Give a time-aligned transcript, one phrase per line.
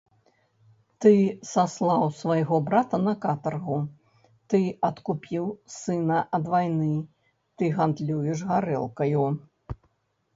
[1.03, 1.11] Ты
[1.49, 3.77] саслаў свайго брата на катаргу,
[4.53, 6.89] ты адкупіў сына ад вайны,
[7.57, 9.27] ты гандлюеш гарэлкаю!